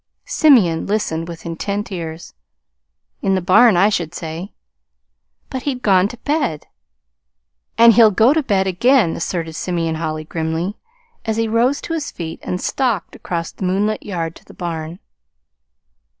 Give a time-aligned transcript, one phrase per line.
[0.25, 2.33] Simeon listened with intent ears.
[3.21, 4.51] "In the barn, I should say."
[5.51, 6.65] "But he'd gone to bed!"
[7.77, 10.75] "And he'll go to bed again," asserted Simeon Holly grimly,
[11.25, 14.97] as he rose to his feet and stalked across the moonlit yard to the barn.